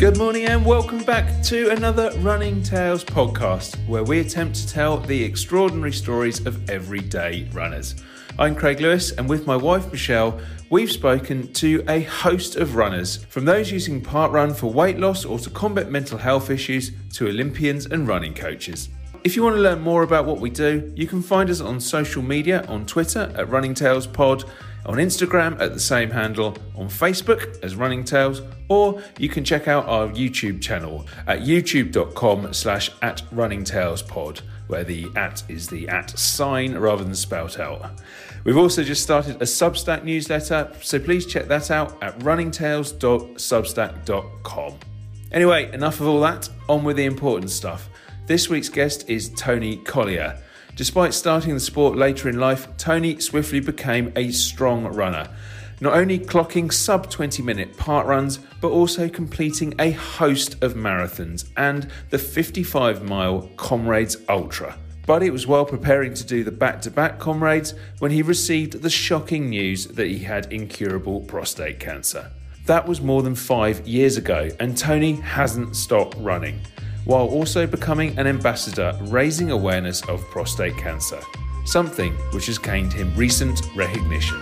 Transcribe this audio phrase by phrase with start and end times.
[0.00, 4.96] Good morning and welcome back to another Running Tales podcast where we attempt to tell
[4.96, 7.96] the extraordinary stories of everyday runners.
[8.38, 10.40] I'm Craig Lewis and with my wife Michelle,
[10.70, 15.38] we've spoken to a host of runners, from those using parkrun for weight loss or
[15.38, 18.88] to combat mental health issues to Olympians and running coaches.
[19.22, 21.78] If you want to learn more about what we do, you can find us on
[21.78, 24.44] social media on Twitter at Running Tales Pod
[24.86, 29.68] on Instagram at the same handle, on Facebook as Running Tales, or you can check
[29.68, 35.68] out our YouTube channel at youtube.com slash at Running Tales Pod, where the at is
[35.68, 37.90] the at sign rather than spelt out.
[38.44, 44.74] We've also just started a Substack newsletter, so please check that out at runningtales.substack.com.
[45.32, 47.88] Anyway, enough of all that, on with the important stuff.
[48.26, 50.38] This week's guest is Tony Collier.
[50.80, 55.28] Despite starting the sport later in life, Tony swiftly became a strong runner,
[55.78, 61.90] not only clocking sub 20 minute parkruns, but also completing a host of marathons and
[62.08, 64.78] the 55 mile Comrades Ultra.
[65.04, 68.80] But it was while preparing to do the back to back Comrades when he received
[68.80, 72.30] the shocking news that he had incurable prostate cancer.
[72.64, 76.62] That was more than five years ago, and Tony hasn't stopped running
[77.04, 81.20] while also becoming an ambassador raising awareness of prostate cancer,
[81.64, 84.40] something which has gained him recent recognition.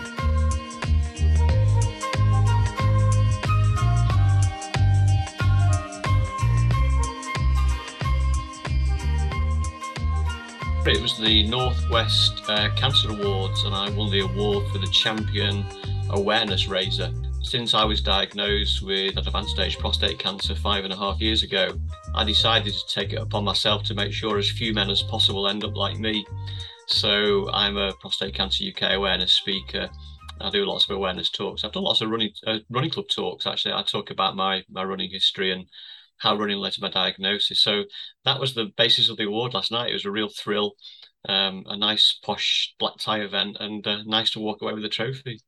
[10.88, 15.62] It was the Northwest uh, Cancer Awards, and I won the award for the Champion
[16.08, 17.12] Awareness Raiser.
[17.42, 21.78] Since I was diagnosed with advanced stage prostate cancer five and a half years ago,
[22.14, 25.48] I decided to take it upon myself to make sure as few men as possible
[25.48, 26.24] end up like me.
[26.88, 29.88] So I'm a prostate cancer UK awareness speaker.
[30.40, 31.64] I do lots of awareness talks.
[31.64, 33.46] I've done lots of running uh, running club talks.
[33.46, 35.66] Actually, I talk about my my running history and
[36.18, 37.62] how running led to my diagnosis.
[37.62, 37.84] So
[38.24, 39.90] that was the basis of the award last night.
[39.90, 40.74] It was a real thrill,
[41.28, 44.88] um, a nice posh black tie event, and uh, nice to walk away with a
[44.88, 45.40] trophy.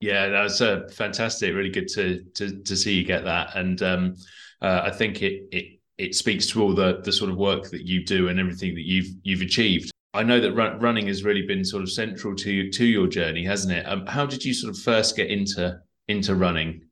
[0.00, 1.54] Yeah, that was uh, fantastic.
[1.54, 4.16] Really good to to to see you get that, and um,
[4.60, 7.86] uh, I think it it it speaks to all the the sort of work that
[7.86, 9.90] you do and everything that you've you've achieved.
[10.14, 13.44] I know that run, running has really been sort of central to to your journey,
[13.44, 13.84] hasn't it?
[13.86, 16.82] Um, how did you sort of first get into into running?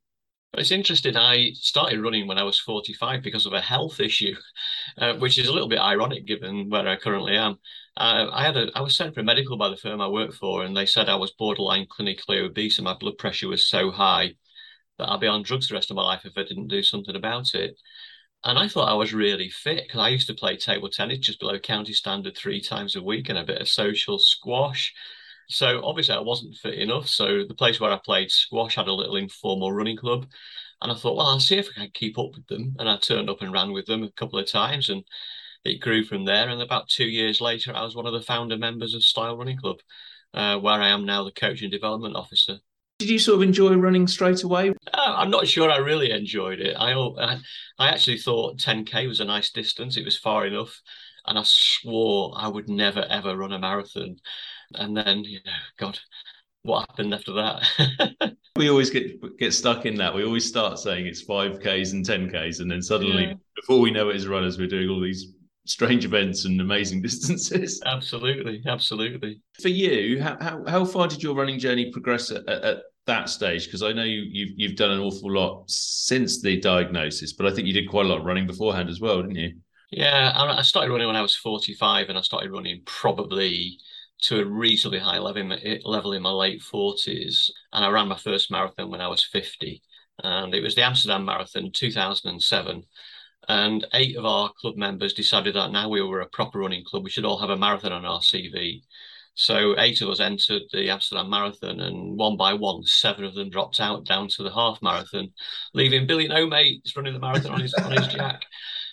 [0.53, 1.15] It's interesting.
[1.17, 4.35] I started running when I was 45 because of a health issue,
[4.97, 7.59] uh, which is a little bit ironic given where I currently am.
[7.95, 10.33] Uh, I had a I was sent for a medical by the firm I work
[10.33, 13.91] for, and they said I was borderline clinically obese and my blood pressure was so
[13.91, 14.35] high
[14.97, 17.15] that I'd be on drugs the rest of my life if I didn't do something
[17.15, 17.79] about it.
[18.43, 21.39] And I thought I was really fit because I used to play table tennis just
[21.39, 24.93] below county standard three times a week and a bit of social squash.
[25.49, 27.07] So obviously I wasn't fit enough.
[27.07, 30.27] So the place where I played squash had a little informal running club.
[30.81, 32.75] And I thought, well, I'll see if I can keep up with them.
[32.79, 34.89] And I turned up and ran with them a couple of times.
[34.89, 35.03] And
[35.65, 36.49] it grew from there.
[36.49, 39.57] And about two years later, I was one of the founder members of Styal Running
[39.57, 39.77] Club,
[40.33, 42.59] uh, where I am now the coach and development officer.
[42.99, 44.69] Did you sort of enjoy running straight away?
[44.91, 46.75] Uh, I'm not sure I really enjoyed it.
[46.79, 46.93] I,
[47.77, 49.97] I actually thought 10k was a nice distance.
[49.97, 50.81] It was far enough,
[51.27, 54.17] and I swore I would never ever run a marathon.
[54.73, 55.99] And then, you know, God,
[56.63, 58.35] what happened after that?
[58.55, 60.13] we always get get stuck in that.
[60.13, 63.33] We always start saying it's five k's and ten k's, and then suddenly, yeah.
[63.55, 65.33] before we know it as runners, we're doing all these
[65.67, 67.81] strange events and amazing distances.
[67.85, 69.41] Absolutely, absolutely.
[69.61, 73.65] For you, how how, how far did your running journey progress at, at that stage?
[73.65, 77.53] Because I know you, you've you've done an awful lot since the diagnosis, but I
[77.53, 79.53] think you did quite a lot of running beforehand as well, didn't you?
[79.91, 83.77] Yeah, I started running when I was forty-five, and I started running probably
[84.23, 88.07] to a reasonably high level in my, level in my late forties, and I ran
[88.07, 89.81] my first marathon when I was fifty,
[90.23, 92.41] and it was the Amsterdam Marathon, two thousand
[93.47, 97.03] and eight of our club members decided that now we were a proper running club,
[97.03, 98.81] we should all have a marathon on our CV.
[99.35, 103.51] So eight of us entered the Amsterdam Marathon, and one by one, seven of them
[103.51, 105.31] dropped out down to the half marathon,
[105.75, 108.41] leaving Billy No Mates running the marathon on his on his jack.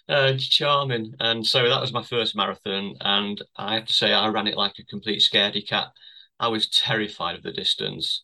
[0.06, 4.28] Uh, charming, and so that was my first marathon, and I have to say I
[4.28, 5.88] ran it like a complete scaredy cat.
[6.38, 8.22] I was terrified of the distance,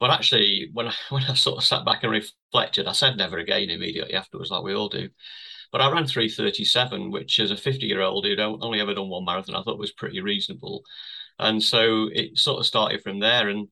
[0.00, 3.38] but actually, when I when I sort of sat back and reflected, I said never
[3.38, 5.08] again immediately afterwards, like we all do.
[5.72, 9.24] But I ran 337, which as a 50 year old who'd only ever done one
[9.24, 10.84] marathon, I thought was pretty reasonable.
[11.38, 13.48] And so it sort of started from there.
[13.48, 13.66] And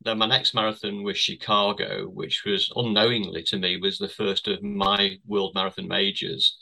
[0.00, 4.62] then my next marathon was Chicago, which was unknowingly to me was the first of
[4.62, 6.56] my world marathon majors.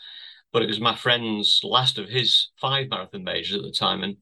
[0.52, 4.02] But it was my friend's last of his five marathon majors at the time.
[4.02, 4.16] And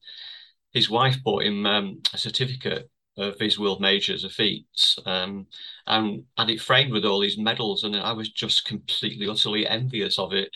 [0.71, 2.89] his wife bought him um, a certificate
[3.19, 5.47] of his world majors of feats, um,
[5.87, 10.17] and and it framed with all these medals, and I was just completely utterly envious
[10.19, 10.49] of it,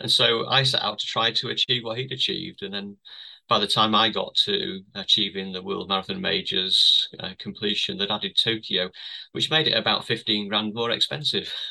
[0.00, 2.96] and so I set out to try to achieve what he'd achieved, and then
[3.48, 8.36] by the time I got to achieving the World Marathon Majors uh, completion, that added
[8.36, 8.90] Tokyo,
[9.32, 11.52] which made it about 15 grand more expensive.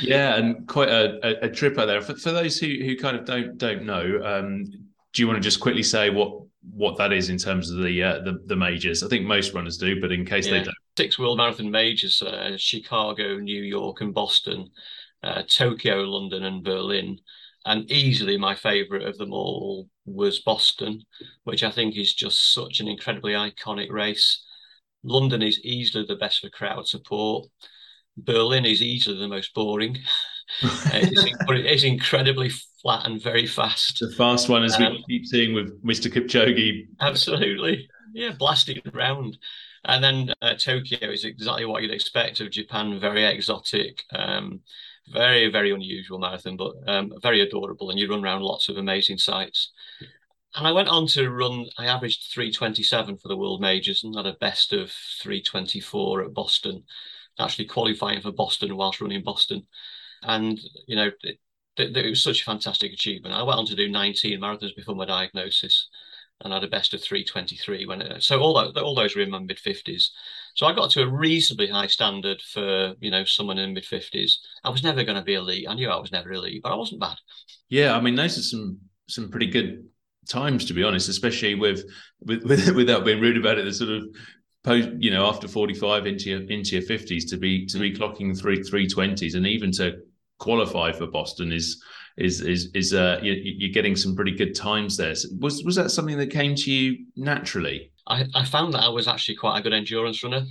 [0.00, 2.00] Yeah, and quite a, a, a trip out there.
[2.00, 5.40] For, for those who, who kind of don't don't know, um, do you want to
[5.40, 9.02] just quickly say what what that is in terms of the uh, the, the majors?
[9.02, 10.58] I think most runners do, but in case yeah.
[10.58, 14.68] they don't, six World Marathon Majors: uh, Chicago, New York, and Boston,
[15.22, 17.18] uh, Tokyo, London, and Berlin
[17.66, 21.02] and easily my favourite of them all was Boston,
[21.44, 24.44] which I think is just such an incredibly iconic race.
[25.02, 27.48] London is easily the best for crowd support.
[28.16, 29.98] Berlin is easily the most boring.
[30.62, 32.50] it's, it's, incredibly
[32.82, 34.00] flat and very fast.
[34.00, 36.12] The fast one, as um, we keep seeing with Mr.
[36.12, 36.86] Kipchoge.
[37.00, 37.88] Absolutely.
[38.12, 39.38] Yeah, blasting around.
[39.84, 44.02] And then uh, Tokyo is exactly what you'd expect of Japan, very exotic.
[44.12, 44.60] Um,
[45.12, 47.90] very very unusual marathon, but um, very adorable.
[47.90, 49.72] And you run around lots of amazing sites.
[50.56, 51.66] And I went on to run.
[51.78, 54.90] I averaged 327 for the World Majors and had a best of
[55.22, 56.84] 324 at Boston.
[57.38, 59.66] Actually qualifying for Boston whilst running Boston,
[60.22, 61.38] and you know it,
[61.76, 63.34] it, it was such a fantastic achievement.
[63.34, 65.88] I went on to do 19 marathons before my diagnosis
[66.42, 69.30] and had a best of 323 when it, so all, that, all those were in
[69.30, 70.08] my mid 50s
[70.54, 74.36] so i got to a reasonably high standard for you know someone in mid 50s
[74.64, 75.66] i was never going to be elite.
[75.68, 77.16] I knew i was never elite but i wasn't bad.
[77.68, 78.78] Yeah i mean those are some
[79.08, 79.84] some pretty good
[80.28, 81.84] times to be honest especially with
[82.20, 84.04] with, with without being rude about it the sort of
[84.64, 88.38] post you know after 45 into your into your 50s to be to be clocking
[88.38, 89.98] three 320s and even to
[90.40, 91.80] qualify for boston is
[92.20, 95.14] is is is uh, you, are getting some pretty good times there.
[95.14, 97.92] So was was that something that came to you naturally?
[98.06, 100.44] I, I found that I was actually quite a good endurance runner.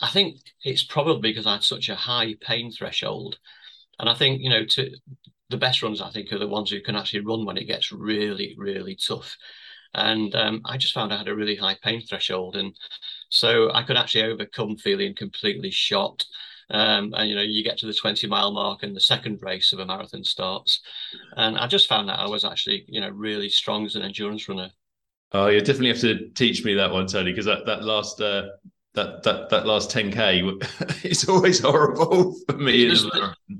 [0.00, 3.38] I think it's probably because I had such a high pain threshold,
[3.98, 4.90] and I think you know to
[5.50, 7.92] the best runs I think are the ones who can actually run when it gets
[7.92, 9.36] really really tough.
[9.94, 12.74] And um, I just found I had a really high pain threshold, and
[13.30, 16.24] so I could actually overcome feeling completely shot
[16.70, 19.72] um, and you know, you get to the 20 mile mark and the second race
[19.72, 20.80] of a marathon starts.
[21.36, 24.48] And I just found that I was actually, you know, really strong as an endurance
[24.48, 24.70] runner.
[25.32, 28.46] Oh, you definitely have to teach me that one, Tony, because that, that last uh,
[28.94, 32.96] that that that last 10k it's always horrible for me.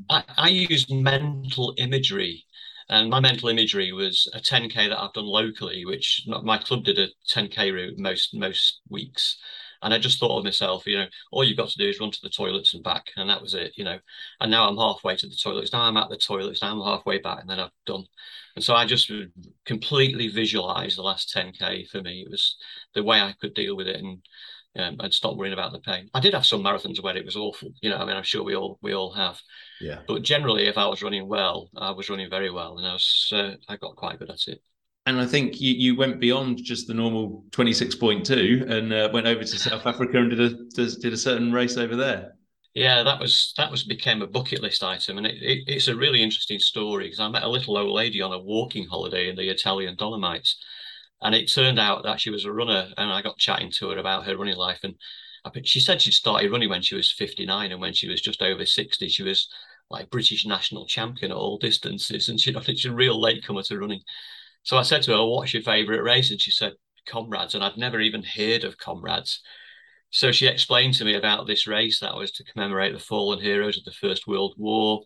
[0.09, 2.45] I, I use mental imagery
[2.89, 6.99] and my mental imagery was a 10k that I've done locally, which my club did
[6.99, 9.39] a 10k route most most weeks,
[9.83, 12.11] and I just thought of myself, you know, all you've got to do is run
[12.11, 13.99] to the toilets and back, and that was it, you know.
[14.41, 15.73] And now I'm halfway to the toilets.
[15.73, 16.63] Now I'm at the toilets.
[16.63, 18.05] Now I'm halfway back, and then I've done.
[18.55, 19.11] And so I just
[19.65, 22.23] completely visualized the last 10k for me.
[22.23, 22.57] It was
[22.95, 24.23] the way I could deal with it, and
[24.79, 26.11] um, I'd stop worrying about the pain.
[26.15, 27.97] I did have some marathons where it was awful, you know.
[27.97, 29.41] I mean, I'm sure we all we all have.
[29.81, 30.01] Yeah.
[30.07, 33.33] But generally, if I was running well, I was running very well, and I was
[33.35, 34.63] uh, I got quite good at it
[35.07, 39.45] and I think you, you went beyond just the normal 26.2 and uh, went over
[39.45, 40.55] to South Africa and did a
[41.01, 42.35] did a certain race over there.
[42.75, 45.97] Yeah, that was that was became a bucket list item, and it, it, it's a
[45.97, 49.37] really interesting story because I met a little old lady on a walking holiday in
[49.37, 50.57] the Italian Dolomites,
[51.23, 53.99] and it turned out that she was a runner, and I got chatting to her
[53.99, 54.95] about her running life, and
[55.45, 58.43] I, she said she started running when she was 59, and when she was just
[58.43, 59.49] over 60, she was
[59.89, 64.03] like British national champion at all distances, and she, she's a real latecomer to running.
[64.67, 66.33] So I said to her, What's your favourite race?
[66.33, 66.73] And she said,
[67.07, 67.55] Comrades.
[67.55, 69.41] And I'd never even heard of Comrades.
[70.11, 73.79] So she explained to me about this race that was to commemorate the fallen heroes
[73.79, 75.03] of the First World War.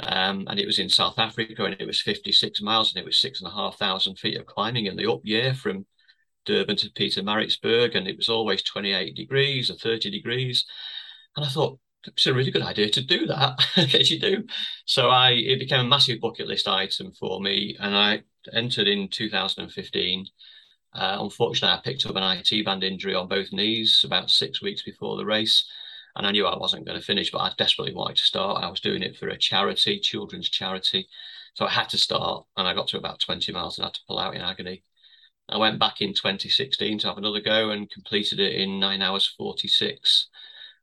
[0.00, 3.20] Um, and it was in South Africa and it was 56 miles and it was
[3.20, 5.86] six and a half thousand feet of climbing in the up year from
[6.44, 7.96] Durban to Pietermaritzburg.
[7.96, 10.64] And it was always 28 degrees or 30 degrees.
[11.36, 13.58] And I thought, it's a really good idea to do that.
[13.76, 14.44] Yes, you do.
[14.86, 19.08] So I it became a massive bucket list item for me, and I entered in
[19.08, 20.26] 2015.
[20.94, 24.82] Uh, unfortunately, I picked up an IT band injury on both knees about six weeks
[24.82, 25.70] before the race,
[26.16, 28.62] and I knew I wasn't going to finish, but I desperately wanted to start.
[28.62, 31.08] I was doing it for a charity, children's charity,
[31.54, 34.00] so I had to start, and I got to about 20 miles and had to
[34.06, 34.84] pull out in agony.
[35.48, 39.26] I went back in 2016 to have another go and completed it in nine hours
[39.38, 40.28] 46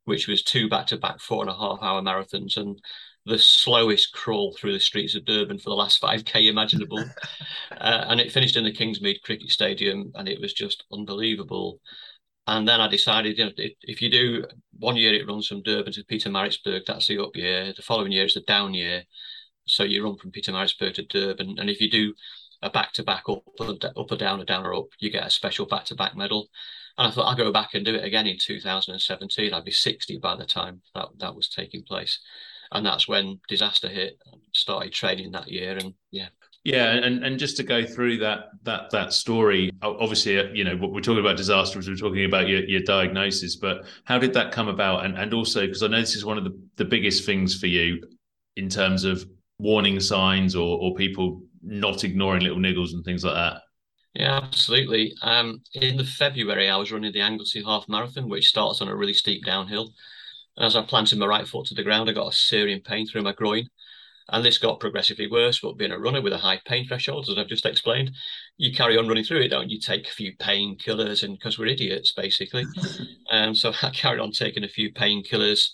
[0.05, 2.79] which was two back-to-back four and a half hour marathons and
[3.25, 6.99] the slowest crawl through the streets of Durban for the last 5k imaginable.
[7.71, 11.79] uh, and it finished in the Kingsmead Cricket Stadium and it was just unbelievable.
[12.47, 14.45] And then I decided, you know, if, if you do
[14.77, 17.73] one year, it runs from Durban to Pietermaritzburg, that's the up year.
[17.75, 19.03] The following year is the down year.
[19.65, 21.55] So you run from Pietermaritzburg to Durban.
[21.57, 22.13] And if you do
[22.61, 25.31] a back to back up, up or down, or down or up, you get a
[25.31, 26.49] special back to back medal.
[26.97, 29.53] And I thought I'll go back and do it again in 2017.
[29.53, 32.19] I'd be 60 by the time that that was taking place,
[32.71, 34.17] and that's when disaster hit.
[34.53, 36.29] Started training that year, and yeah,
[36.65, 40.75] yeah, and, and just to go through that that that story, obviously, uh, you know,
[40.75, 44.67] we're talking about disasters, we're talking about your, your diagnosis, but how did that come
[44.67, 45.05] about?
[45.05, 47.67] And and also because I know this is one of the, the biggest things for
[47.67, 48.01] you
[48.55, 49.23] in terms of
[49.59, 53.61] warning signs or or people not ignoring little niggles and things like that.
[54.15, 55.13] Yeah, absolutely.
[55.21, 58.95] Um, in the February, I was running the Anglesey Half Marathon, which starts on a
[58.95, 59.91] really steep downhill.
[60.57, 63.07] And as I planted my right foot to the ground, I got a searing pain
[63.07, 63.69] through my groin.
[64.29, 65.59] And this got progressively worse.
[65.59, 68.11] But being a runner with a high pain threshold, as I've just explained,
[68.57, 69.79] you carry on running through it, don't you?
[69.79, 72.65] Take a few painkillers, and because we're idiots, basically.
[73.29, 75.69] and um, so I carried on taking a few painkillers.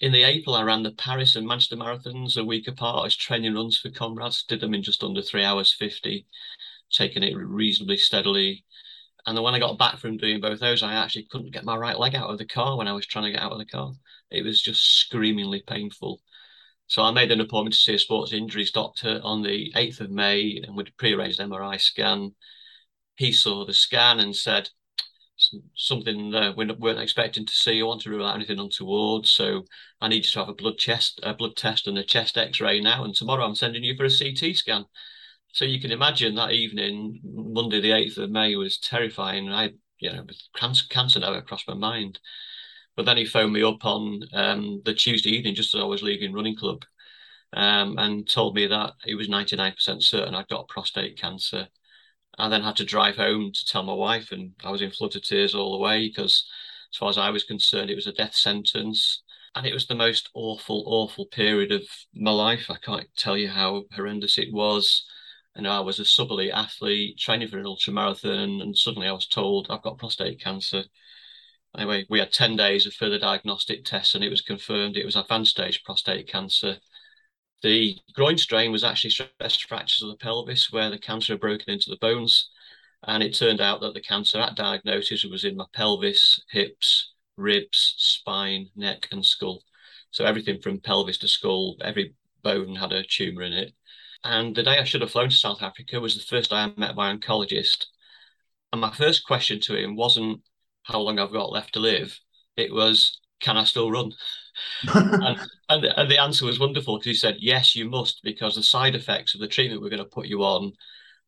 [0.00, 3.54] In the April, I ran the Paris and Manchester marathons a week apart as training
[3.54, 4.44] runs for comrades.
[4.44, 6.26] Did them in just under three hours fifty,
[6.90, 8.64] taking it reasonably steadily.
[9.28, 11.76] And then when I got back from doing both those, I actually couldn't get my
[11.76, 13.66] right leg out of the car when I was trying to get out of the
[13.66, 13.92] car.
[14.30, 16.22] It was just screamingly painful.
[16.86, 20.10] So I made an appointment to see a sports injuries doctor on the 8th of
[20.10, 22.36] May and we'd pre-arranged an MRI scan.
[23.16, 24.70] He saw the scan and said,
[25.74, 27.80] something uh, we weren't expecting to see.
[27.80, 29.26] I want to rule out anything untoward.
[29.26, 29.64] So
[30.00, 32.80] I need you to have a blood chest, a blood test and a chest x-ray
[32.80, 33.04] now.
[33.04, 34.86] And tomorrow I'm sending you for a CT scan.
[35.52, 39.50] So you can imagine that evening, Monday, the 8th of May was terrifying.
[39.50, 40.24] I, you know,
[40.54, 42.20] cancer, never crossed my mind.
[42.96, 46.02] But then he phoned me up on um, the Tuesday evening, just as I was
[46.02, 46.84] leaving running club,
[47.54, 51.68] um, and told me that he was 99% certain I'd got prostate cancer.
[52.38, 55.16] I then had to drive home to tell my wife, and I was in floods
[55.16, 56.44] of tears all the way because,
[56.92, 59.22] as far as I was concerned, it was a death sentence.
[59.54, 61.82] And it was the most awful, awful period of
[62.14, 62.70] my life.
[62.70, 65.04] I can't tell you how horrendous it was.
[65.58, 69.08] You know, I was a sub elite athlete training for an ultra marathon, and suddenly
[69.08, 70.84] I was told I've got prostate cancer.
[71.76, 75.16] Anyway, we had 10 days of further diagnostic tests and it was confirmed it was
[75.16, 76.78] advanced stage prostate cancer.
[77.62, 81.70] The groin strain was actually stress fractures of the pelvis where the cancer had broken
[81.70, 82.50] into the bones.
[83.02, 87.94] And it turned out that the cancer at diagnosis was in my pelvis, hips, ribs,
[87.98, 89.64] spine, neck, and skull.
[90.12, 93.74] So everything from pelvis to skull, every bone had a tumour in it.
[94.24, 96.72] And the day I should have flown to South Africa was the first day I
[96.76, 97.86] met my oncologist.
[98.72, 100.42] And my first question to him wasn't,
[100.88, 102.18] how long I've got left to live.
[102.56, 104.10] It was, can I still run?
[104.94, 108.54] and, and, the, and the answer was wonderful because he said, yes, you must, because
[108.54, 110.72] the side effects of the treatment we're going to put you on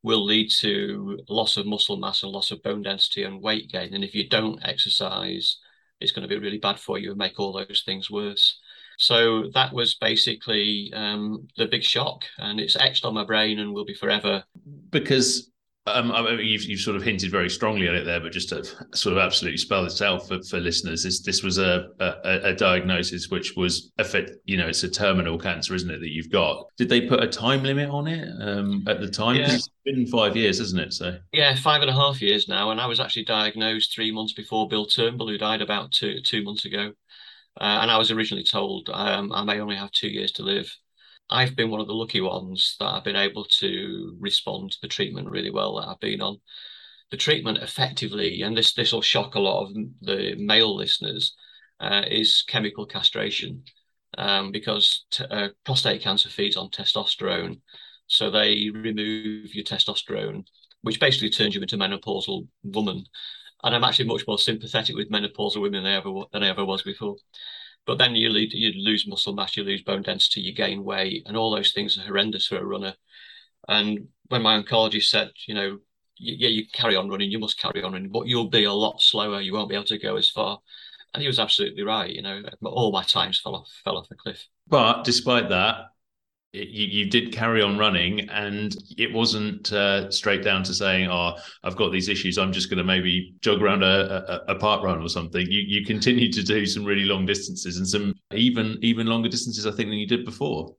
[0.02, 3.94] will lead to loss of muscle mass and loss of bone density and weight gain.
[3.94, 5.58] And if you don't exercise,
[6.00, 8.58] it's going to be really bad for you and make all those things worse.
[9.00, 13.72] So that was basically um, the big shock, and it's etched on my brain and
[13.72, 14.44] will be forever.
[14.90, 15.50] Because
[15.86, 18.50] um, I mean, you've, you've sort of hinted very strongly at it there, but just
[18.50, 18.62] to
[18.94, 22.54] sort of absolutely spell this out for, for listeners, this this was a, a, a
[22.54, 26.30] diagnosis which was a fit, you know, it's a terminal cancer, isn't it, that you've
[26.30, 26.66] got?
[26.76, 29.36] Did they put a time limit on it um, at the time?
[29.36, 29.54] Yeah.
[29.54, 30.92] It's been five years, isn't it?
[30.92, 34.34] So yeah, five and a half years now, and I was actually diagnosed three months
[34.34, 36.92] before Bill Turnbull, who died about two two months ago,
[37.58, 40.70] uh, and I was originally told um, I may only have two years to live.
[41.30, 44.88] I've been one of the lucky ones that I've been able to respond to the
[44.88, 46.38] treatment really well that I've been on.
[47.10, 51.34] The treatment effectively, and this this will shock a lot of the male listeners,
[51.80, 53.64] uh, is chemical castration,
[54.18, 57.60] um, because t- uh, prostate cancer feeds on testosterone,
[58.06, 60.44] so they remove your testosterone,
[60.82, 63.04] which basically turns you into a menopausal woman.
[63.62, 66.64] And I'm actually much more sympathetic with menopausal women than I ever than I ever
[66.64, 67.16] was before.
[67.86, 71.22] But then you, lead, you lose muscle mass, you lose bone density, you gain weight,
[71.26, 72.94] and all those things are horrendous for a runner.
[73.68, 75.78] And when my oncologist said, you know,
[76.18, 79.00] yeah, you carry on running, you must carry on running, but you'll be a lot
[79.00, 79.40] slower.
[79.40, 80.58] You won't be able to go as far.
[81.14, 82.10] And he was absolutely right.
[82.10, 84.46] You know, all my times fell off fell off the cliff.
[84.68, 85.86] But despite that,
[86.52, 91.36] you, you did carry on running and it wasn't uh, straight down to saying oh
[91.62, 94.82] i've got these issues i'm just going to maybe jog around a, a, a, park
[94.82, 95.46] run or something.
[95.48, 99.66] You you continued to do some really long distances and some even even longer distances
[99.66, 100.74] i think than you did before.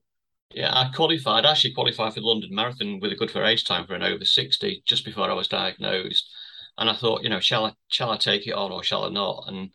[0.53, 3.63] Yeah i qualified I actually qualified for the london marathon with a good for age
[3.63, 6.29] time for an over 60 just before i was diagnosed.
[6.77, 9.09] And i thought you know shall i shall i take it on or shall i
[9.09, 9.45] not?
[9.47, 9.69] And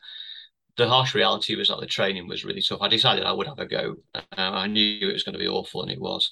[0.76, 2.82] the harsh reality was that the training was really tough.
[2.82, 3.96] I decided I would have a go.
[4.14, 6.30] Uh, I knew it was going to be awful, and it was.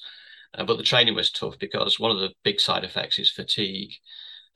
[0.57, 3.93] Uh, but the training was tough because one of the big side effects is fatigue.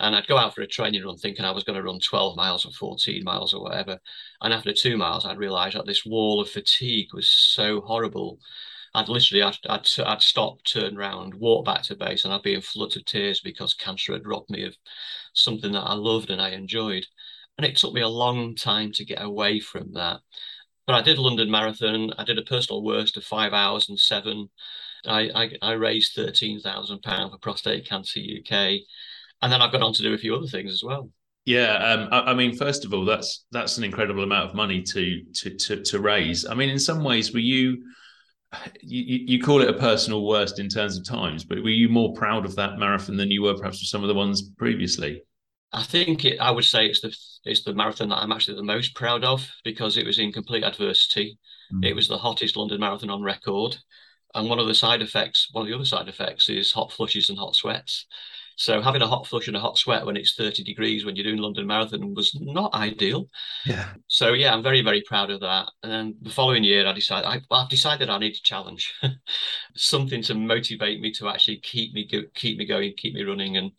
[0.00, 2.36] And I'd go out for a training run thinking I was going to run 12
[2.36, 3.98] miles or 14 miles or whatever.
[4.40, 8.38] And after two miles, I realized that this wall of fatigue was so horrible.
[8.94, 12.54] I'd literally, I'd, I'd, I'd stop, turn around, walk back to base, and I'd be
[12.54, 14.76] in floods of tears because cancer had robbed me of
[15.32, 17.06] something that I loved and I enjoyed
[17.58, 20.20] And it took me a long time to get away from that.
[20.86, 22.12] But I did London Marathon.
[22.16, 24.48] I did a personal worst of five hours and seven.
[25.04, 28.80] I, I, I raised £13,000 for Prostate Cancer UK.
[29.42, 31.10] And then I've gone on to do a few other things as well.
[31.44, 34.82] Yeah, um, I, I, mean, first of all, that's that's an incredible amount of money
[34.82, 36.44] to to to, to raise.
[36.44, 37.82] I mean, in some ways, were you,
[38.82, 42.12] you you call it a personal worst in terms of times, but were you more
[42.12, 45.22] proud of that marathon than you were perhaps of some of the ones previously?
[45.72, 48.62] I think it, I would say it's the it's the marathon that I'm actually the
[48.62, 51.38] most proud of because it was in complete adversity.
[51.72, 51.84] Mm.
[51.84, 53.76] It was the hottest London marathon on record,
[54.34, 57.28] and one of the side effects, one of the other side effects, is hot flushes
[57.28, 58.06] and hot sweats.
[58.58, 61.24] So having a hot flush and a hot sweat when it's 30 degrees when you're
[61.24, 63.28] doing London Marathon was not ideal.
[63.64, 63.90] Yeah.
[64.08, 65.68] So yeah, I'm very, very proud of that.
[65.84, 68.92] And the following year I decided I, have decided I need a challenge.
[69.76, 73.56] Something to motivate me to actually keep me keep me going, keep me running.
[73.58, 73.70] And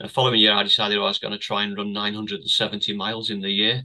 [0.00, 3.40] the following year I decided I was going to try and run 970 miles in
[3.40, 3.82] the year.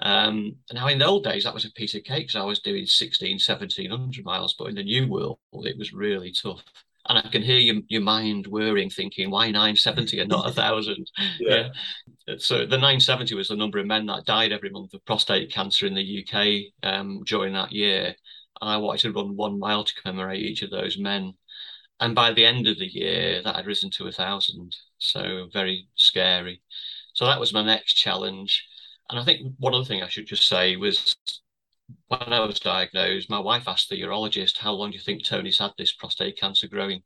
[0.00, 2.60] Um, now in the old days that was a piece of cake because I was
[2.60, 6.62] doing 16, 1700 miles, but in the new world it was really tough
[7.08, 11.10] and I can hear your, your mind whirring, thinking, why 970 and not a thousand?
[11.40, 11.68] yeah.
[12.26, 12.34] yeah.
[12.38, 15.86] So the 970 was the number of men that died every month of prostate cancer
[15.86, 18.14] in the UK um, during that year.
[18.60, 21.32] And I wanted to run one mile to commemorate each of those men.
[22.00, 24.76] And by the end of the year, that had risen to a thousand.
[24.98, 26.62] So very scary.
[27.14, 28.64] So that was my next challenge.
[29.10, 31.16] And I think one other thing I should just say was
[32.08, 35.58] when I was diagnosed, my wife asked the urologist, How long do you think Tony's
[35.58, 37.02] had this prostate cancer growing?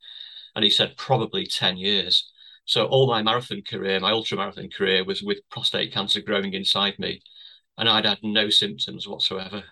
[0.54, 2.30] And he said, Probably 10 years.
[2.64, 6.98] So all my marathon career, my ultra marathon career, was with prostate cancer growing inside
[6.98, 7.22] me.
[7.78, 9.64] And I'd had no symptoms whatsoever.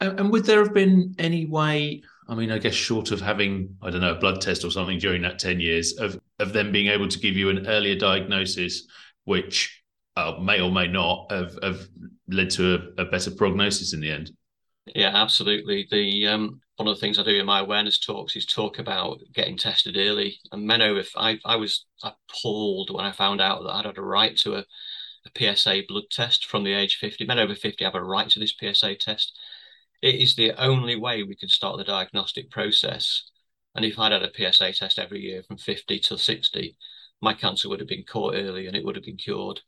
[0.00, 3.90] And would there have been any way, I mean, I guess short of having, I
[3.90, 6.88] don't know, a blood test or something during that 10 years, of, of them being
[6.88, 8.86] able to give you an earlier diagnosis,
[9.24, 9.82] which
[10.16, 11.88] uh, may or may not have, have
[12.28, 14.30] led to a, a better prognosis in the end?
[14.94, 15.86] Yeah, absolutely.
[15.90, 19.20] The um, one of the things I do in my awareness talks is talk about
[19.34, 20.38] getting tested early.
[20.52, 24.02] And Menno, if I I was appalled when I found out that I'd had a
[24.02, 24.64] right to a,
[25.26, 27.26] a PSA blood test from the age 50.
[27.26, 29.38] Men over 50 have a right to this PSA test.
[30.00, 33.30] It is the only way we can start the diagnostic process.
[33.74, 36.76] And if I'd had a PSA test every year from 50 to 60,
[37.20, 39.60] my cancer would have been caught early and it would have been cured.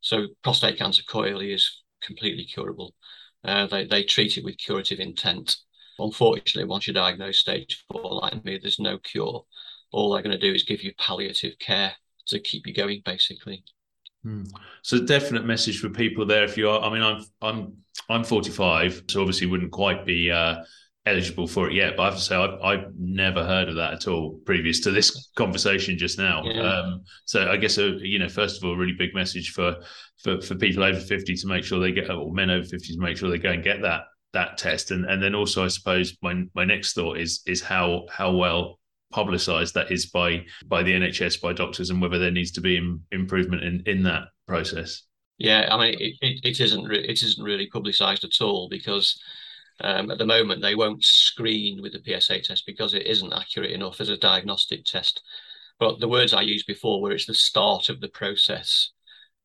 [0.00, 2.94] So prostate cancer caught early is completely curable.
[3.42, 5.56] Uh, they, they treat it with curative intent.
[5.98, 9.44] Unfortunately, once you're diagnosed stage four like me, there's no cure.
[9.92, 11.92] All they're going to do is give you palliative care
[12.26, 13.64] to keep you going, basically.
[14.24, 14.44] Hmm.
[14.82, 16.44] So, definite message for people there.
[16.44, 17.76] If you are, I mean, I'm I'm
[18.08, 20.64] I'm 45, so obviously wouldn't quite be uh,
[21.06, 21.96] eligible for it yet.
[21.96, 24.90] But I have to say, I've, I've never heard of that at all previous to
[24.90, 26.42] this conversation just now.
[26.44, 26.62] Yeah.
[26.62, 29.50] Um, so I guess, a, uh, you know, first of all, a really big message
[29.50, 29.76] for,
[30.22, 33.00] for, for people over 50 to make sure they get, or men over 50 to
[33.00, 34.90] make sure they go and get that, that test.
[34.90, 38.78] And, and then also, I suppose my, my next thought is, is how, how well
[39.14, 42.98] publicized that is by, by the NHS, by doctors and whether there needs to be
[43.12, 45.02] improvement in, in that process.
[45.38, 49.20] Yeah, I mean, it, it, it isn't re- it isn't really publicised at all because
[49.80, 53.72] um, at the moment, they won't screen with the PSA test because it isn't accurate
[53.72, 55.22] enough as a diagnostic test.
[55.78, 58.90] But the words I used before were it's the start of the process.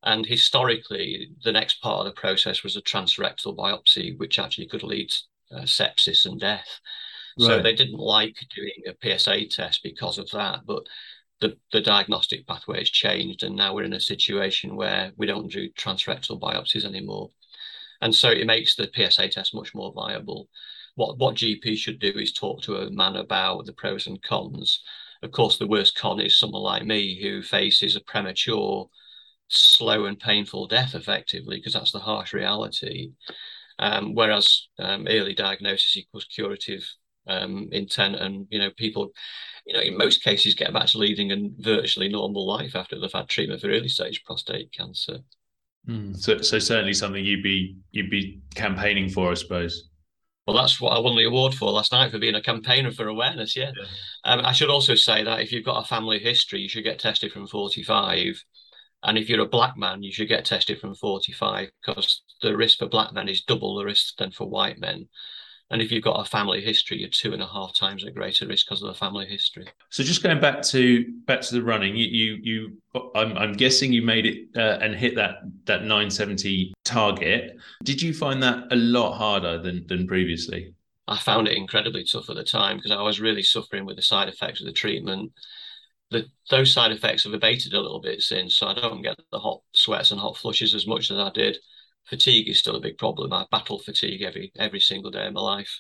[0.04, 4.84] And historically, the next part of the process was a transrectal biopsy, which actually could
[4.84, 6.80] lead to uh, sepsis and death.
[7.40, 7.46] Right.
[7.46, 10.62] So they didn't like doing a PSA test because of that.
[10.66, 10.84] But
[11.40, 15.52] the, the diagnostic pathway has changed, and now we're in a situation where we don't
[15.52, 17.30] do transrectal biopsies anymore
[18.02, 20.48] and so it makes the PSA test much more viable.
[20.96, 24.82] What what GP should do is talk to a man about the pros and cons.
[25.22, 28.90] Of course, the worst con is someone like me who faces a premature,
[29.50, 33.12] slow and painful death, effectively, because that's the harsh reality.
[33.80, 36.84] Um, whereas um, early diagnosis equals curative
[37.30, 39.12] um, intent, and you know people,
[39.66, 43.12] you know, in most cases get back to leading a virtually normal life after they've
[43.12, 45.20] had treatment for early stage prostate cancer.
[45.88, 46.18] Mm.
[46.18, 49.90] So, so certainly something you'd be you'd be campaigning for, I suppose.
[50.46, 53.08] Well, that's what I won the award for last night for being a campaigner for
[53.08, 53.56] awareness.
[53.56, 53.86] Yeah, yeah.
[54.26, 56.98] Um, I should also say that if you've got a family history, you should get
[56.98, 58.44] tested from forty-five,
[59.04, 62.80] and if you're a black man, you should get tested from forty-five because the risk
[62.80, 65.08] for black men is double the risk than for white men.
[65.72, 68.48] And if you've got a family history, you're two and a half times at greater
[68.48, 69.68] risk because of the family history.
[69.90, 72.78] So just going back to back to the running, you you, you
[73.14, 77.58] I'm, I'm guessing you made it uh, and hit that that 970 target.
[77.84, 80.74] Did you find that a lot harder than than previously?
[81.08, 84.02] I found it incredibly tough at the time because I was really suffering with the
[84.02, 85.32] side effects of the treatment.
[86.12, 89.38] The, those side effects have abated a little bit since, so I don't get the
[89.38, 91.60] hot sweats and hot flushes as much as I did
[92.06, 93.34] fatigue is still a big problem.
[93.34, 95.80] I battle fatigue every every single day of my life.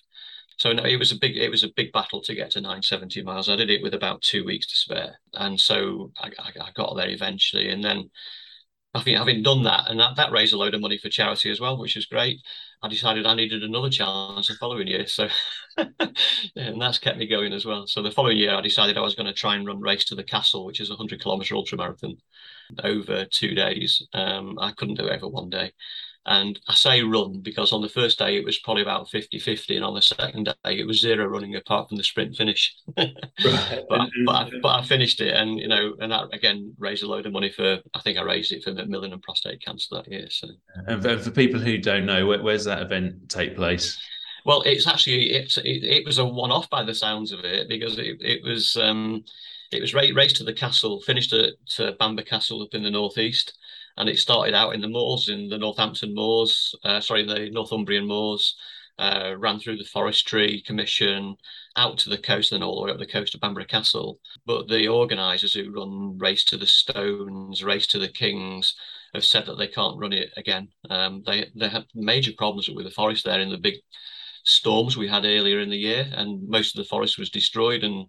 [0.58, 3.24] So no, it was a big it was a big battle to get to 970
[3.24, 3.50] miles.
[3.50, 7.10] I did it with about two weeks to spare, and so I, I got there
[7.10, 7.70] eventually.
[7.70, 8.10] And then
[8.96, 11.52] I think having done that, and that, that raised a load of money for charity
[11.52, 12.42] as well, which was great.
[12.82, 15.06] I decided I needed another challenge the following year.
[15.06, 15.28] So,
[15.78, 17.86] and that's kept me going as well.
[17.86, 20.16] So the following year, I decided I was going to try and run Race to
[20.16, 22.18] the Castle, which is a 100 kilometer ultra marathon
[22.84, 24.06] over two days.
[24.14, 25.72] Um, I couldn't do it over one day.
[26.30, 29.76] And I say run because on the first day it was probably about 50 50,
[29.76, 32.76] and on the second day it was zero running apart from the sprint finish.
[32.98, 33.16] right.
[33.90, 37.08] but, but, I, but I finished it, and you know, and that again raised a
[37.08, 40.08] load of money for I think I raised it for Macmillan and prostate cancer that
[40.08, 40.28] year.
[40.30, 40.50] So,
[40.86, 44.00] and for, for people who don't know, where, where's that event take place?
[44.46, 47.68] Well, it's actually it's it, it was a one off by the sounds of it
[47.68, 49.24] because it, it was um
[49.72, 53.58] it was race to the castle, finished at uh, Bamburgh Castle up in the northeast
[54.00, 58.08] and it started out in the moors, in the Northampton moors, uh, sorry, the Northumbrian
[58.08, 58.56] moors,
[58.98, 61.36] uh, ran through the Forestry Commission,
[61.76, 64.20] out to the coast, and all the way up the coast of Bamburgh Castle.
[64.46, 68.76] But the organisers who run Race to the Stones, Race to the Kings,
[69.14, 70.70] have said that they can't run it again.
[70.90, 73.76] Um, they they had major problems with the forest there in the big
[74.50, 78.08] storms we had earlier in the year, and most of the forest was destroyed, and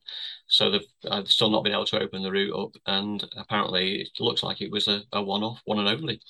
[0.49, 2.71] so they've I've still not been able to open the route up.
[2.87, 6.21] And apparently, it looks like it was a, a one-off, one and only.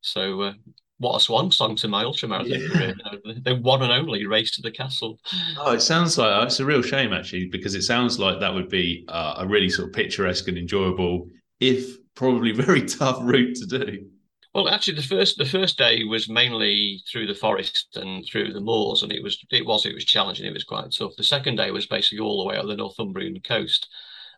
[0.00, 0.52] So, uh,
[0.98, 2.68] what a swan song to my ultramarathon yeah.
[2.68, 2.94] career!
[3.44, 5.18] the one and only race to the castle.
[5.58, 8.68] Oh, it sounds like it's a real shame actually, because it sounds like that would
[8.68, 13.66] be uh, a really sort of picturesque and enjoyable, if probably very tough route to
[13.66, 14.06] do.
[14.54, 18.60] Well, actually, the first the first day was mainly through the forest and through the
[18.60, 20.46] moors, and it was it was it was challenging.
[20.46, 21.16] It was quite tough.
[21.16, 23.88] The second day was basically all the way up the Northumbrian coast,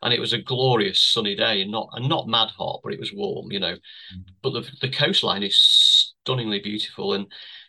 [0.03, 3.01] and it was a glorious sunny day, and not and not mad hot, but it
[3.01, 3.75] was warm, you know.
[3.75, 4.21] Mm-hmm.
[4.43, 7.27] But the the coastline is stunningly beautiful, and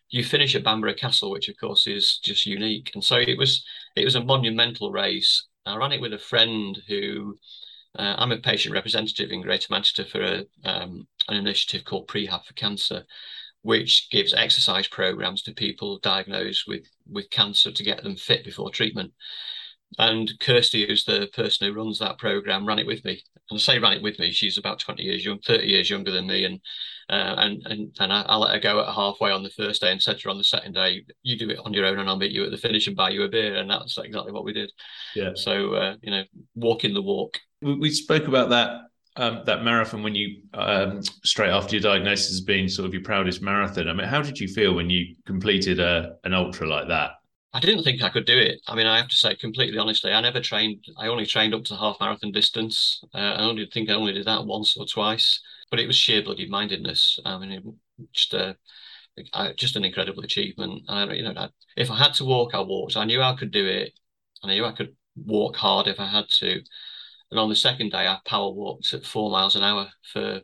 [0.09, 2.91] you finish at Bamburgh Castle, which of course is just unique.
[2.95, 3.63] And so it was
[3.95, 5.47] it was a monumental race.
[5.65, 7.37] I ran it with a friend who
[7.97, 12.45] uh, I'm a patient representative in Greater Manchester for a, um, an initiative called Prehab
[12.45, 13.03] for Cancer,
[13.61, 18.71] which gives exercise programs to people diagnosed with, with cancer to get them fit before
[18.71, 19.13] treatment.
[19.99, 23.21] And Kirsty, who's the person who runs that program, ran it with me.
[23.49, 24.31] And I say ran it with me.
[24.31, 26.45] She's about 20 years young, 30 years younger than me.
[26.45, 26.59] And
[27.09, 29.91] uh, and and, and I, I, let her go at halfway on the first day
[29.91, 32.07] and said to her on the second day, you do it on your own and
[32.07, 33.57] I'll meet you at the finish and buy you a beer.
[33.57, 34.71] And that's exactly what we did.
[35.13, 35.31] Yeah.
[35.35, 36.23] So, uh, you know,
[36.55, 37.39] walking the walk.
[37.61, 38.79] We spoke about that
[39.17, 43.03] um, that marathon when you um, straight after your diagnosis has been sort of your
[43.03, 43.89] proudest marathon.
[43.89, 47.11] I mean, how did you feel when you completed a, an ultra like that?
[47.53, 48.61] I didn't think I could do it.
[48.67, 50.85] I mean, I have to say completely honestly, I never trained.
[50.97, 53.03] I only trained up to half marathon distance.
[53.13, 56.21] Uh, I only think I only did that once or twice, but it was sheer
[56.23, 57.19] bloody mindedness.
[57.25, 57.63] I mean, it,
[58.13, 58.55] just a,
[59.33, 60.83] uh, just an incredible achievement.
[60.87, 62.95] I, you know, I, if I had to walk, I walked.
[62.95, 63.91] I knew I could do it.
[64.43, 66.61] I knew I could walk hard if I had to.
[67.31, 70.41] And on the second day, I power walked at four miles an hour for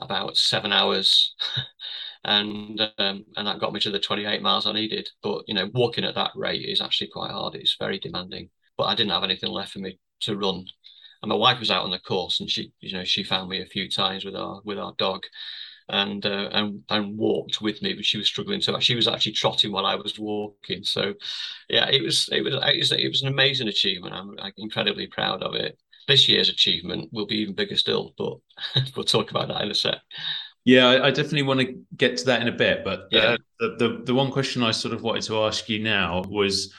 [0.00, 1.34] about seven hours.
[2.24, 5.08] and um, and that got me to the 28 miles I needed.
[5.22, 7.54] But you know, walking at that rate is actually quite hard.
[7.54, 8.50] It's very demanding.
[8.76, 10.66] But I didn't have anything left for me to run.
[11.22, 13.60] And my wife was out on the course, and she, you know, she found me
[13.60, 15.24] a few times with our with our dog,
[15.88, 18.60] and uh, and and walked with me, but she was struggling.
[18.60, 20.84] So she was actually trotting while I was walking.
[20.84, 21.14] So,
[21.68, 24.14] yeah, it was it was it was, it was an amazing achievement.
[24.14, 25.78] I'm, I'm incredibly proud of it.
[26.08, 28.38] This year's achievement will be even bigger still, but
[28.96, 29.98] we'll talk about that in a sec.
[30.64, 32.84] Yeah, I, I, definitely want to get to that in a bit.
[32.84, 33.36] But yeah.
[33.58, 36.74] the, the, the one question I sort of wanted to ask you now was,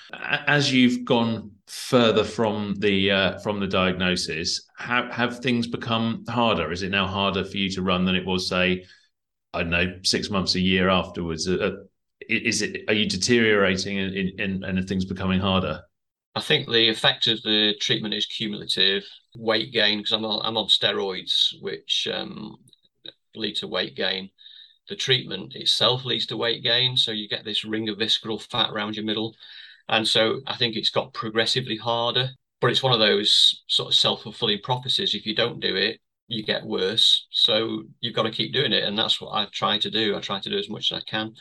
[0.46, 6.72] as you've gone further from the uh, from the diagnosis, have have things become harder?
[6.72, 8.86] Is it now harder for you to run than it was, say,
[9.54, 11.48] I don't know, six months, a year afterwards?
[11.48, 11.72] Uh, uh
[12.28, 15.82] is it are you deteriorating and, and, and things becoming harder?
[16.36, 19.04] I think the effect of the treatment is cumulative
[19.36, 22.58] weight gain because I'm on, I'm on steroids, which um,
[23.36, 24.30] lead to weight gain.
[24.88, 26.98] The treatment itself leads to weight gain.
[26.98, 29.36] So you get this ring of visceral fat around your middle.
[29.88, 32.30] And so I think it's got progressively harder,
[32.62, 35.16] but it's one of those sort of self fulfilling prophecies.
[35.16, 37.28] If you don't do it, you get worse.
[37.32, 38.84] So you've got to keep doing it.
[38.84, 40.16] And that's what I try to do.
[40.16, 41.34] I try to do as much as I can.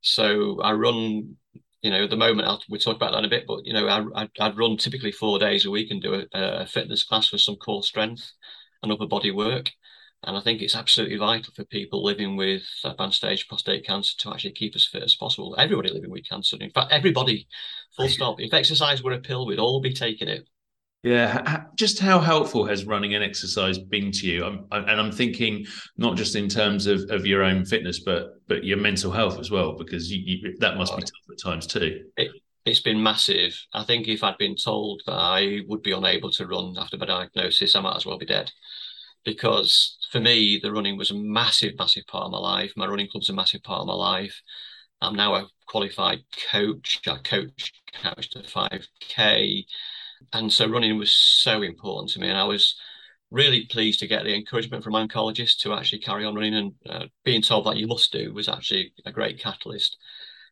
[0.00, 1.36] So I run,
[1.82, 3.72] you know, at the moment, I'll, we'll talk about that in a bit, but, you
[3.72, 7.28] know, I, I'd run typically four days a week and do a, a fitness class
[7.28, 8.32] for some core strength
[8.82, 9.70] and upper body work.
[10.24, 14.32] And I think it's absolutely vital for people living with advanced stage prostate cancer to
[14.32, 15.54] actually keep as fit as possible.
[15.56, 17.46] Everybody living with cancer, in fact, everybody,
[17.96, 18.40] full stop.
[18.40, 20.48] If exercise were a pill, we'd all be taking it.
[21.04, 24.44] Yeah, just how helpful has running and exercise been to you?
[24.44, 25.64] I'm, and I'm thinking
[25.96, 29.50] not just in terms of, of your own fitness, but but your mental health as
[29.50, 32.04] well, because you, you, that must be tough at times too.
[32.16, 32.32] It,
[32.64, 33.56] it's been massive.
[33.72, 37.06] I think if I'd been told that I would be unable to run after my
[37.06, 38.50] diagnosis, I might as well be dead.
[39.24, 42.72] Because for me, the running was a massive, massive part of my life.
[42.76, 44.40] My running club's a massive part of my life.
[45.00, 47.00] I'm now a qualified coach.
[47.06, 49.64] I coach couch to 5K.
[50.32, 52.28] And so running was so important to me.
[52.28, 52.74] And I was
[53.30, 57.04] really pleased to get the encouragement from oncologists to actually carry on running and uh,
[57.24, 59.96] being told that you must do was actually a great catalyst.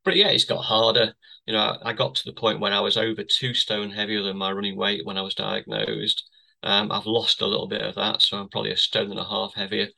[0.04, 1.14] But yeah, it's got harder.
[1.46, 4.36] You know, I got to the point when I was over two stone heavier than
[4.36, 6.28] my running weight when I was diagnosed.
[6.62, 9.24] Um, I've lost a little bit of that, so I'm probably a stone and a
[9.24, 9.88] half heavier.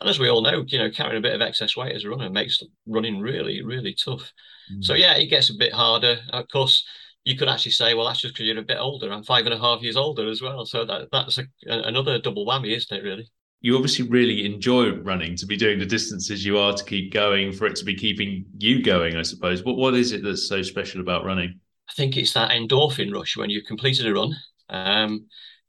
[0.00, 2.08] And as we all know, you know, carrying a bit of excess weight as a
[2.08, 4.32] runner makes running really, really tough.
[4.72, 4.84] Mm.
[4.84, 6.18] So yeah, it gets a bit harder.
[6.32, 6.84] Of course,
[7.24, 9.12] you could actually say, well, that's just because you're a bit older.
[9.12, 10.64] I'm five and a half years older as well.
[10.64, 13.04] So that that's a, another double whammy, isn't it?
[13.04, 13.30] Really.
[13.60, 17.52] You obviously really enjoy running to be doing the distances you are to keep going
[17.52, 19.16] for it to be keeping you going.
[19.16, 19.64] I suppose.
[19.64, 21.60] What what is it that's so special about running?
[21.88, 24.34] I think it's that endorphin rush when you've completed a run.
[24.68, 25.26] Um,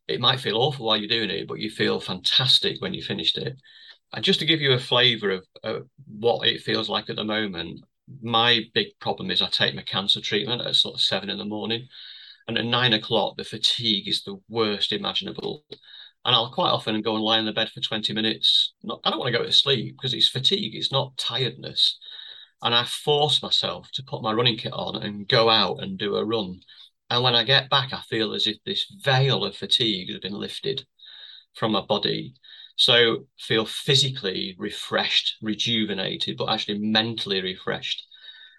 [0.07, 3.37] it might feel awful while you're doing it, but you feel fantastic when you finished
[3.37, 3.55] it.
[4.13, 7.23] And just to give you a flavour of uh, what it feels like at the
[7.23, 7.81] moment,
[8.21, 11.45] my big problem is I take my cancer treatment at sort of seven in the
[11.45, 11.87] morning,
[12.47, 15.65] and at nine o'clock the fatigue is the worst imaginable.
[16.23, 18.73] And I'll quite often go and lie in the bed for 20 minutes.
[18.83, 21.97] Not, I don't want to go to sleep because it's fatigue, it's not tiredness.
[22.61, 26.15] And I force myself to put my running kit on and go out and do
[26.15, 26.59] a run.
[27.09, 30.33] And when I get back, I feel as if this veil of fatigue has been
[30.33, 30.85] lifted
[31.55, 32.35] from my body.
[32.81, 38.01] So feel physically refreshed, rejuvenated, but actually mentally refreshed.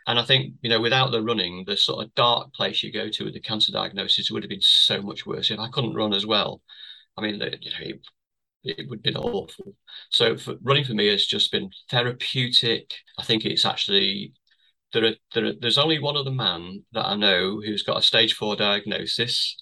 [0.07, 3.09] And I think, you know, without the running, the sort of dark place you go
[3.09, 5.51] to with the cancer diagnosis would have been so much worse.
[5.51, 6.63] If I couldn't run as well,
[7.17, 8.01] I mean, you know, it,
[8.63, 9.75] it would have been awful.
[10.11, 12.95] So for, running for me has just been therapeutic.
[13.19, 14.35] I think it's actually
[14.93, 18.03] there are, there are, there's only one other man that I know who's got a
[18.03, 19.57] stage four diagnosis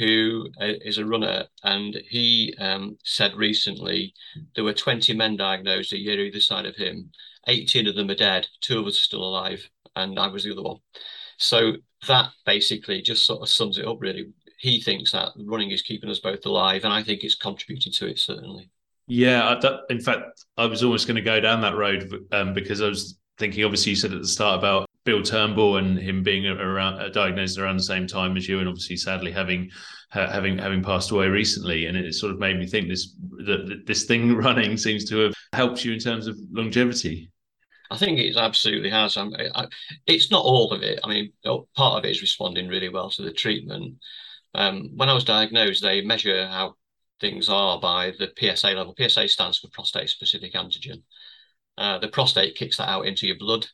[0.00, 4.14] who uh, a runner, and he um, said recently
[4.54, 7.10] there were 20 men diagnosed a year either side of him.
[7.46, 10.52] 18 of them are dead, two of us are still alive, and I was the
[10.52, 10.78] other one.
[11.36, 11.74] So
[12.08, 14.32] that basically just sort of sums it up, really.
[14.58, 18.06] He thinks that running is keeping us both alive, and I think it's contributing to
[18.08, 18.70] it, certainly.
[19.06, 19.60] Yeah,
[19.90, 23.18] in fact, I was almost going to go down that road um, because I was
[23.38, 27.58] thinking, obviously, you said at the start about Bill Turnbull and him being around diagnosed
[27.58, 29.70] around the same time as you, and obviously sadly having
[30.10, 33.14] having having passed away recently, and it sort of made me think this
[33.46, 37.30] that this thing running seems to have helped you in terms of longevity.
[37.90, 39.16] I think it absolutely has.
[39.16, 39.66] I, I,
[40.06, 41.00] it's not all of it.
[41.02, 43.96] I mean, part of it is responding really well to the treatment.
[44.54, 46.74] Um, when I was diagnosed, they measure how
[47.20, 48.94] things are by the PSA level.
[48.96, 51.02] PSA stands for prostate specific antigen.
[51.76, 53.66] Uh, the prostate kicks that out into your blood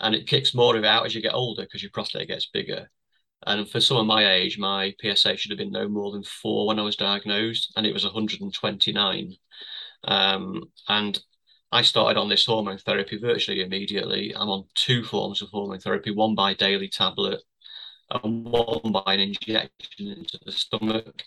[0.00, 2.46] and it kicks more of it out as you get older because your prostate gets
[2.46, 2.90] bigger.
[3.46, 6.78] And for someone my age, my PSA should have been no more than four when
[6.78, 9.36] I was diagnosed, and it was 129.
[10.04, 11.22] Um, and
[11.72, 14.32] I started on this hormone therapy virtually immediately.
[14.34, 17.40] I'm on two forms of hormone therapy one by daily tablet
[18.10, 21.24] and one by an injection into the stomach.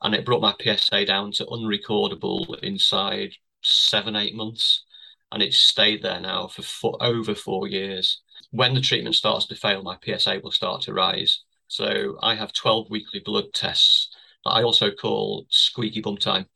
[0.00, 4.84] And it brought my PSA down to unrecordable inside seven, eight months
[5.32, 8.22] and it's stayed there now for four, over four years.
[8.50, 11.42] When the treatment starts to fail, my PSA will start to rise.
[11.66, 14.08] So I have 12 weekly blood tests
[14.44, 16.46] that I also call squeaky bum time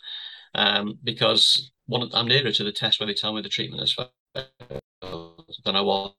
[0.54, 3.92] um, because one I'm nearer to the test where they tell me the treatment has
[3.92, 6.14] failed than I was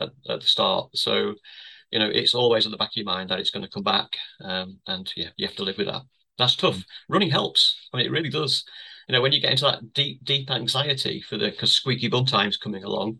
[0.00, 0.90] at, at, the start.
[0.96, 1.34] So,
[1.90, 3.84] you know, it's always at the back of your mind that it's going to come
[3.84, 4.08] back.
[4.42, 6.02] Um, and yeah, you have to live with that.
[6.38, 6.76] That's tough.
[6.76, 6.84] Mm.
[7.08, 7.88] Running helps.
[7.92, 8.64] I mean, it really does
[9.08, 12.26] you know, when you get into that deep, deep anxiety for the because squeaky bum
[12.26, 13.18] time's coming along,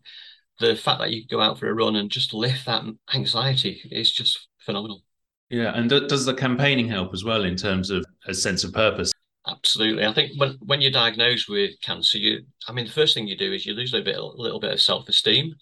[0.60, 4.12] the fact that you go out for a run and just lift that anxiety is
[4.12, 5.02] just phenomenal.
[5.50, 9.12] Yeah, and does the campaigning help as well in terms of a sense of purpose?
[9.46, 10.06] Absolutely.
[10.06, 13.36] I think when when you're diagnosed with cancer, you I mean the first thing you
[13.36, 15.54] do is you lose a bit a little bit of self-esteem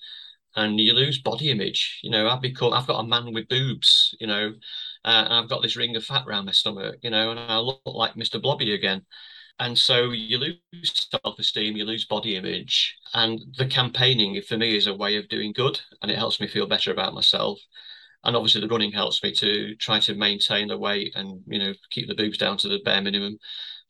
[0.54, 1.98] and you lose body image.
[2.02, 4.52] You know, I've become I've got a man with boobs, you know,
[5.04, 7.58] uh, and I've got this ring of fat around my stomach, you know, and I
[7.58, 8.40] look like Mr.
[8.40, 9.04] Blobby again
[9.60, 14.86] and so you lose self-esteem you lose body image and the campaigning for me is
[14.86, 17.58] a way of doing good and it helps me feel better about myself
[18.24, 21.72] and obviously the running helps me to try to maintain the weight and you know
[21.90, 23.38] keep the boobs down to the bare minimum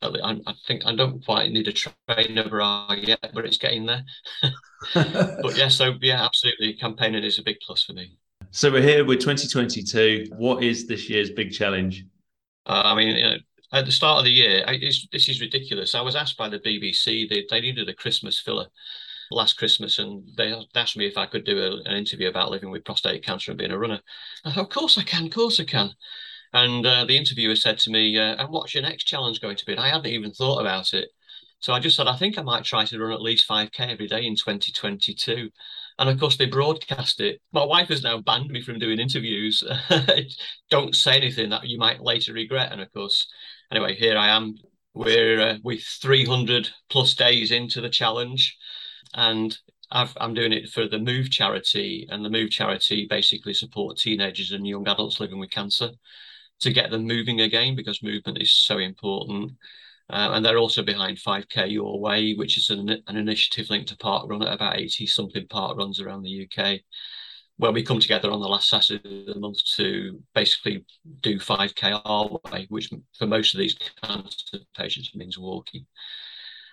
[0.03, 4.03] I, I think I don't quite need a trainer bra yet, but it's getting there.
[4.95, 8.17] but yeah, so yeah, absolutely, campaigning is a big plus for me.
[8.51, 10.29] So we're here with 2022.
[10.37, 12.05] What is this year's big challenge?
[12.67, 13.37] Uh, I mean, you know,
[13.73, 15.95] at the start of the year, I, this is ridiculous.
[15.95, 18.67] I was asked by the BBC, they, they needed a Christmas filler
[19.31, 22.71] last Christmas, and they asked me if I could do a, an interview about living
[22.71, 24.01] with prostate cancer and being a runner.
[24.45, 25.91] I thought, of course I can, of course I can.
[26.53, 29.65] And uh, the interviewer said to me, uh, "And what's your next challenge going to
[29.65, 31.11] be?" And I hadn't even thought about it,
[31.61, 34.09] so I just said, "I think I might try to run at least 5k every
[34.09, 35.51] day in 2022."
[35.99, 37.41] And of course, they broadcast it.
[37.53, 39.63] My wife has now banned me from doing interviews.
[40.71, 42.73] Don't say anything that you might later regret.
[42.73, 43.27] And of course,
[43.71, 44.57] anyway, here I am.
[44.95, 48.57] We're uh, with 300 plus days into the challenge
[49.15, 49.57] and
[49.93, 54.53] i am doing it for the Move charity, and the Move charity basically support teenagers
[54.53, 55.91] and young adults living with cancer
[56.61, 59.53] to get them moving again because movement is so important.
[60.09, 63.97] Uh, and they're also behind 5K Your Way, which is an, an initiative linked to
[63.97, 66.81] parkrun at about 80 something parkruns around the UK,
[67.61, 70.83] where we come together on the last Saturday of the month to basically
[71.21, 75.85] do 5K our way, which for most of these cancer patients means walking.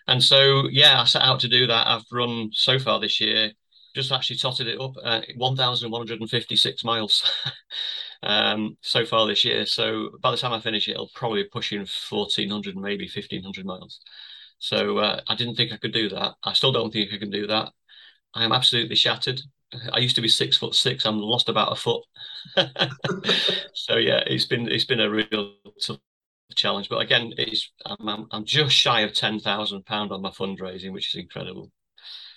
[0.07, 1.87] And so, yeah, I set out to do that.
[1.87, 3.51] I've run so far this year,
[3.93, 7.29] just actually totted it up at 1,156 miles
[8.23, 9.65] um, so far this year.
[9.65, 13.99] So by the time I finish it, it'll probably be pushing 1,400, maybe 1,500 miles.
[14.59, 16.35] So uh, I didn't think I could do that.
[16.43, 17.73] I still don't think I can do that.
[18.33, 19.41] I am absolutely shattered.
[19.91, 21.05] I used to be six foot six.
[21.05, 22.03] I'm lost about a foot.
[23.73, 25.99] so yeah, it's been it's been a real tough
[26.55, 26.89] challenge.
[26.89, 30.93] But again, it's I'm, I'm, I'm just shy of ten thousand pound on my fundraising,
[30.93, 31.71] which is incredible.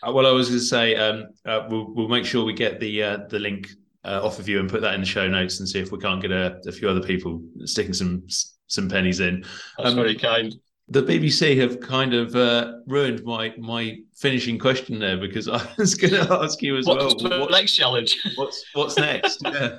[0.02, 2.80] Uh, well, I was going to say um, uh, we'll we'll make sure we get
[2.80, 3.70] the uh, the link
[4.04, 5.98] uh, off of you and put that in the show notes and see if we
[5.98, 8.24] can't get a, a few other people sticking some
[8.66, 9.44] some pennies in.
[9.78, 10.54] That's um, very kind.
[10.90, 15.94] The BBC have kind of uh, ruined my my finishing question there because I was
[15.94, 17.30] going to ask you as what's well.
[17.30, 18.18] The what's next challenge?
[18.36, 19.40] What's what's next?
[19.44, 19.78] yeah.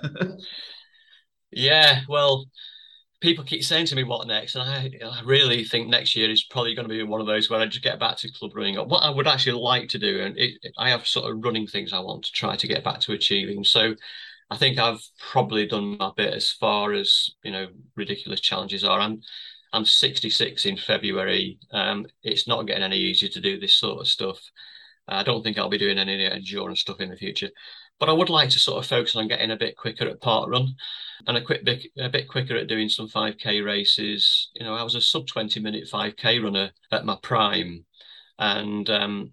[1.52, 2.02] yeah.
[2.08, 2.45] Well,
[3.19, 6.43] people keep saying to me, "What next?" And I, I really think next year is
[6.45, 8.76] probably going to be one of those where I just get back to club running.
[8.76, 11.93] What I would actually like to do, and it, I have sort of running things
[11.93, 13.63] I want to try to get back to achieving.
[13.63, 13.95] So,
[14.50, 19.00] I think I've probably done my bit as far as you know ridiculous challenges are.
[19.00, 19.21] I'm
[19.73, 21.60] I'm 66 in February.
[21.71, 24.39] Um, it's not getting any easier to do this sort of stuff.
[25.07, 27.49] I don't think I'll be doing any endurance stuff in the future.
[27.99, 30.69] But I would like to sort of focus on getting a bit quicker at parkrun
[31.27, 34.49] and a quick bit a bit quicker at doing some 5k races.
[34.55, 37.86] You know, I was a sub 20 minute 5k runner at my prime,
[38.39, 39.31] and um,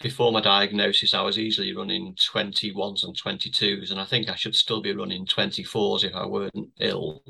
[0.00, 4.56] before my diagnosis, I was easily running 21s and 22s, and I think I should
[4.56, 7.22] still be running 24s if I weren't ill.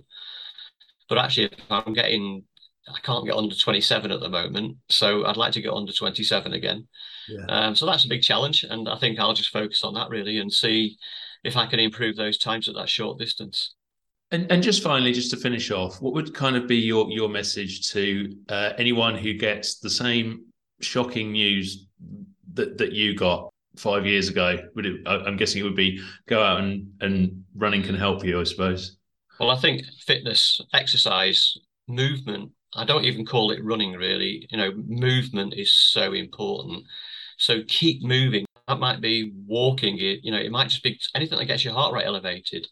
[1.11, 2.45] But actually, if I'm getting
[2.89, 6.53] I can't get under 27 at the moment, so I'd like to get under 27
[6.55, 6.89] again.
[7.29, 7.45] Yeah.
[7.49, 10.39] Um, so that's a big challenge, and I think I'll just focus on that really
[10.39, 10.97] and see
[11.45, 13.75] if I can improve those times at that short distance.
[14.31, 17.29] And and just finally, just to finish off, what would kind of be your your
[17.29, 20.45] message to uh, anyone who gets the same
[20.81, 21.87] shocking news
[22.55, 24.57] that that you got five years ago?
[24.77, 25.01] Would it?
[25.07, 29.00] I'm guessing it would be go out and and running can help you, I suppose.
[29.41, 31.57] Well, I think fitness, exercise,
[31.89, 34.47] movement I don't even call it running really.
[34.51, 36.85] You know, movement is so important.
[37.37, 38.47] So keep moving.
[38.69, 39.99] That might be walking.
[39.99, 42.69] It you know, it might just be anything that gets your heart rate elevated.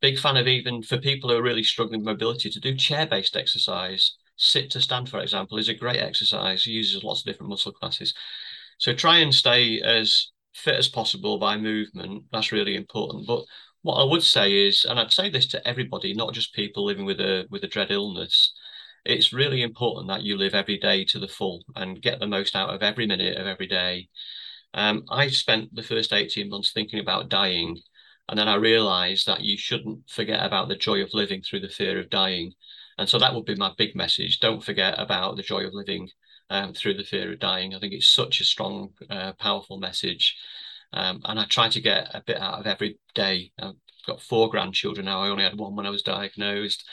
[0.00, 3.36] Big fan of even for people who are really struggling with mobility to do chair-based
[3.36, 4.16] exercise.
[4.36, 6.66] Sit to stand, for example, is a great exercise.
[6.66, 8.12] It uses lots of different muscle classes.
[8.78, 12.24] So try and stay as fit as possible by movement.
[12.32, 13.26] That's really important.
[13.26, 13.44] But
[13.82, 17.04] what I would say is, and I'd say this to everybody, not just people living
[17.04, 18.52] with a with a dread illness,
[19.04, 22.54] it's really important that you live every day to the full and get the most
[22.54, 24.08] out of every minute of every day.
[24.74, 27.78] Um, I spent the first 18 months thinking about dying.
[28.28, 31.68] And then I realized that you shouldn't forget about the joy of living through the
[31.68, 32.52] fear of dying.
[32.98, 34.38] And so that would be my big message.
[34.38, 36.08] Don't forget about the joy of living
[36.48, 37.74] um, through the fear of dying.
[37.74, 40.36] I think it's such a strong, uh, powerful message.
[40.92, 43.52] Um, and I try to get a bit out of every day.
[43.60, 43.74] I've
[44.06, 45.22] got four grandchildren now.
[45.22, 46.84] I only had one when I was diagnosed.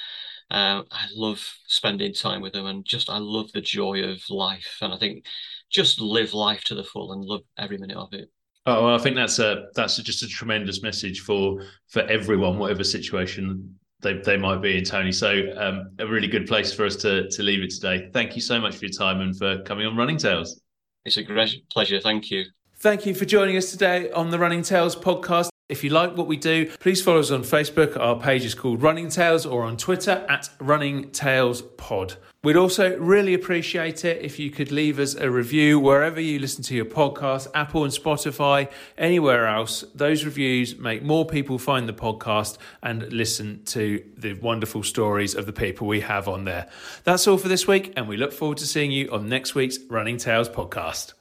[0.52, 4.78] Um, I love spending time with them and just I love the joy of life.
[4.82, 5.26] And I think
[5.70, 8.30] just live life to the full and love every minute of it.
[8.66, 12.84] Oh, well, I think that's a that's just a tremendous message for for everyone, whatever
[12.84, 15.12] situation they, they might be in, Tony.
[15.12, 18.10] So um, a really good place for us to to leave it today.
[18.14, 20.62] Thank you so much for your time and for coming on Running Tales.
[21.06, 22.00] It's a great pleasure.
[22.00, 22.46] Thank you.
[22.82, 25.50] Thank you for joining us today on the Running Tales podcast.
[25.68, 28.00] If you like what we do, please follow us on Facebook.
[28.00, 32.16] Our page is called Running Tales or on Twitter at Running Tales Pod.
[32.42, 36.64] We'd also really appreciate it if you could leave us a review wherever you listen
[36.64, 39.84] to your podcast, Apple and Spotify, anywhere else.
[39.94, 45.46] Those reviews make more people find the podcast and listen to the wonderful stories of
[45.46, 46.70] the people we have on there.
[47.04, 49.80] That's all for this week, and we look forward to seeing you on next week's
[49.90, 51.12] Running Tales podcast.